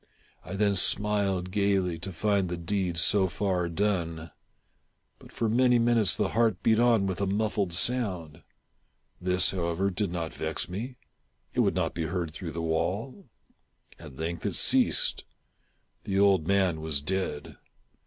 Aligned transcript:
I 0.43 0.53
then 0.55 0.75
smiled 0.75 1.51
gaily, 1.51 1.99
to 1.99 2.11
find 2.11 2.49
the 2.49 2.57
deed 2.57 2.97
so 2.97 3.27
far 3.27 3.69
done. 3.69 4.31
But, 5.19 5.31
for 5.31 5.45
THE 5.47 5.51
TELL 5.55 5.67
TALE 5.69 5.69
HEART. 5.69 5.77
573 5.77 5.77
many 5.77 5.77
minutes, 5.77 6.15
the 6.15 6.29
heart 6.29 6.63
beat 6.63 6.79
on 6.79 7.05
with 7.05 7.21
a 7.21 7.27
muffled 7.31 7.71
sound. 7.71 8.41
This, 9.21 9.51
however, 9.51 9.91
did 9.91 10.11
not 10.11 10.33
vex 10.33 10.67
me; 10.67 10.95
it 11.53 11.59
would 11.59 11.75
not 11.75 11.93
be 11.93 12.07
heard 12.07 12.33
through 12.33 12.53
the 12.53 12.63
wall. 12.63 13.29
At 13.99 14.15
length 14.17 14.43
it 14.47 14.55
ceased. 14.55 15.23
The 16.05 16.17
old 16.17 16.47
man 16.47 16.81
was 16.81 16.99
dead. 17.03 17.57